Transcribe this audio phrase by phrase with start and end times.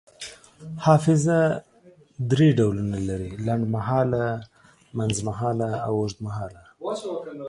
[0.85, 1.39] حافظه
[2.29, 4.25] دری ډولونه لري: لنډمهاله،
[4.97, 6.61] منځمهاله او اوږدمهاله